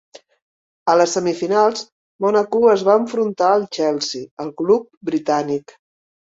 A 0.93 0.93
les 1.01 1.11
semifinals, 1.17 1.83
Mònaco 2.25 2.61
es 2.71 2.85
va 2.87 2.95
enfrontar 3.03 3.51
al 3.59 3.67
Chelsea, 3.79 4.25
el 4.47 4.51
club 4.63 4.89
britànic. 5.13 5.77